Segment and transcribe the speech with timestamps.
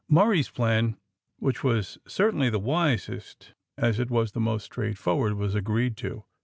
[0.09, 0.97] Murray's plan,
[1.37, 6.23] which was certainly the wisest, as it was the most straightforward, was agreed to.